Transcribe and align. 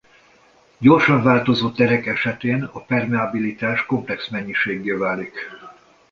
Gyorsan 0.77 1.23
változó 1.23 1.71
terek 1.71 2.05
esetén 2.05 2.63
a 2.63 2.83
permeabilitás 2.85 3.85
komplex 3.85 4.29
mennyiséggé 4.29 4.91
válik. 4.91 5.49